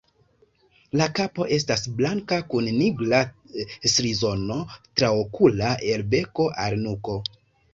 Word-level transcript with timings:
La 1.01 1.05
kapo 1.19 1.45
estas 1.57 1.83
blanka 1.99 2.39
kun 2.53 2.69
nigra 2.79 3.19
strizono 3.93 4.57
traokula 4.79 5.75
el 5.93 6.09
beko 6.17 6.49
al 6.67 6.79
nuko. 6.89 7.21